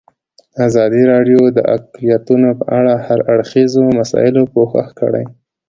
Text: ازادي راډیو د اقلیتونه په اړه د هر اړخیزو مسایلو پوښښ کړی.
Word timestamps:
ازادي 0.67 1.03
راډیو 1.13 1.41
د 1.57 1.57
اقلیتونه 1.75 2.49
په 2.59 2.65
اړه 2.77 2.93
د 2.97 3.01
هر 3.05 3.19
اړخیزو 3.33 3.83
مسایلو 3.99 4.43
پوښښ 4.53 4.87
کړی. 4.99 5.25